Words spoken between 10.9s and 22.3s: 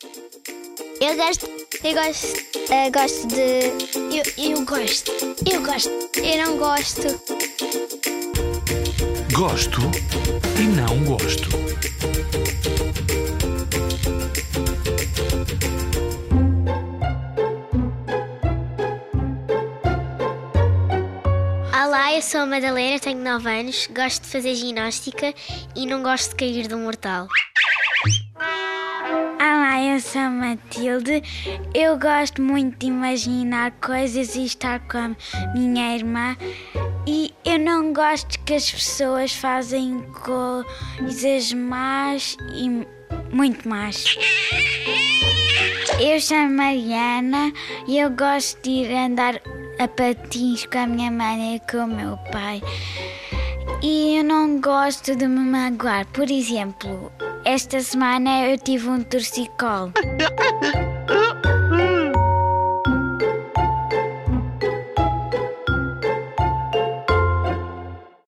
gosto. Olá, eu